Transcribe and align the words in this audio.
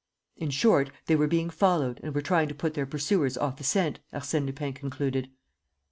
"In 0.35 0.49
short, 0.49 0.89
they 1.05 1.15
were 1.15 1.27
being 1.27 1.51
followed 1.51 1.99
and 2.01 2.15
were 2.15 2.23
trying 2.23 2.47
to 2.47 2.55
put 2.55 2.73
their 2.73 2.87
pursuers 2.87 3.37
off 3.37 3.57
the 3.57 3.63
scent," 3.63 3.99
Arsène 4.11 4.47
Lupin 4.47 4.73
concluded. 4.73 5.29